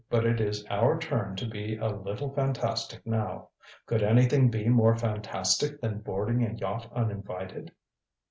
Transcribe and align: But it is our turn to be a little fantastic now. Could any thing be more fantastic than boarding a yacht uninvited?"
But 0.09 0.25
it 0.25 0.41
is 0.41 0.65
our 0.65 0.97
turn 0.97 1.35
to 1.35 1.45
be 1.47 1.77
a 1.77 1.89
little 1.89 2.33
fantastic 2.33 3.05
now. 3.05 3.49
Could 3.85 4.01
any 4.01 4.25
thing 4.25 4.49
be 4.49 4.67
more 4.67 4.95
fantastic 4.95 5.79
than 5.79 5.99
boarding 5.99 6.43
a 6.43 6.55
yacht 6.55 6.91
uninvited?" 6.91 7.71